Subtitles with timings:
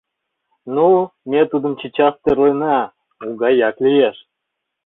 [0.75, 0.89] Ну,
[1.29, 2.77] ме тудым чечас тӧрлена,
[3.25, 4.17] у гаяк лиеш...